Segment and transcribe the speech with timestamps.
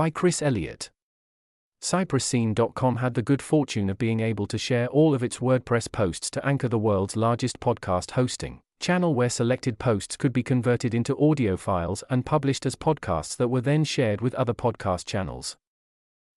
[0.00, 0.90] By Chris Elliott.
[1.82, 6.30] CyprusScene.com had the good fortune of being able to share all of its WordPress posts
[6.30, 11.18] to Anchor, the world's largest podcast hosting channel where selected posts could be converted into
[11.18, 15.58] audio files and published as podcasts that were then shared with other podcast channels.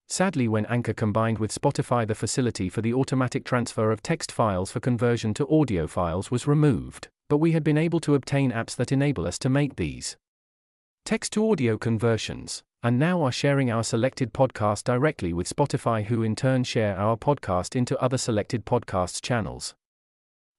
[0.09, 4.73] Sadly, when Anchor combined with Spotify, the facility for the automatic transfer of text files
[4.73, 8.75] for conversion to audio files was removed, but we had been able to obtain apps
[8.75, 10.17] that enable us to make these
[11.05, 16.21] text to audio conversions, and now are sharing our selected podcast directly with Spotify, who
[16.21, 19.73] in turn share our podcast into other selected podcasts channels.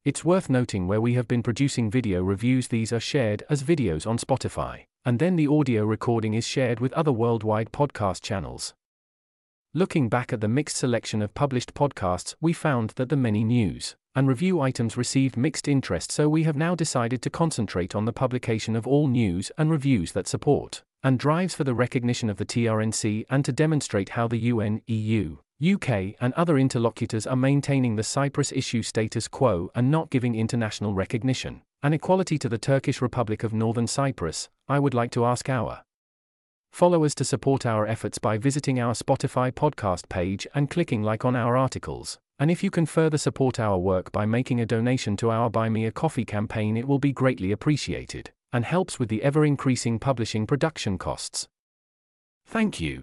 [0.06, 4.06] It's worth noting where we have been producing video reviews, these are shared as videos
[4.06, 8.72] on Spotify, and then the audio recording is shared with other worldwide podcast channels.
[9.74, 13.96] Looking back at the mixed selection of published podcasts, we found that the many news
[14.14, 18.12] and review items received mixed interest, so we have now decided to concentrate on the
[18.14, 22.46] publication of all news and reviews that support and drives for the recognition of the
[22.46, 28.02] TRNC and to demonstrate how the UN, EU, UK, and other interlocutors are maintaining the
[28.02, 33.44] Cyprus issue status quo and not giving international recognition and equality to the Turkish Republic
[33.44, 35.82] of Northern Cyprus, I would like to ask our
[36.72, 41.36] followers to support our efforts by visiting our Spotify podcast page and clicking like on
[41.36, 42.18] our articles.
[42.38, 45.68] And if you can further support our work by making a donation to our Buy
[45.68, 49.98] Me a Coffee campaign, it will be greatly appreciated and helps with the ever increasing
[49.98, 51.48] publishing production costs.
[52.46, 53.02] Thank you.